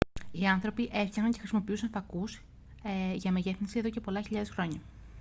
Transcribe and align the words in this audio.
οι 0.31 0.45
άνθρωποι 0.45 0.83
έφτιαχναν 0.83 1.31
και 1.31 1.39
χρησιμοποιούσαν 1.39 1.89
φακούς 1.89 2.41
για 3.15 3.31
μεγέθυνση 3.31 3.79
εδώ 3.79 3.89
και 3.89 3.99
πολλές 3.99 4.23
χιλιάδες 4.25 4.49
χρόνια 4.53 4.79